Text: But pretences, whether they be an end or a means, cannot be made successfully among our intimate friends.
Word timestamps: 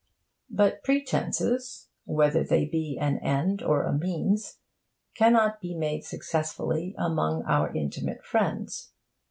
But 0.49 0.83
pretences, 0.83 1.89
whether 2.05 2.43
they 2.43 2.65
be 2.65 2.97
an 2.99 3.19
end 3.19 3.61
or 3.61 3.83
a 3.83 3.93
means, 3.95 4.57
cannot 5.13 5.61
be 5.61 5.75
made 5.75 6.03
successfully 6.03 6.95
among 6.97 7.43
our 7.43 7.71
intimate 7.71 8.25
friends. 8.25 8.93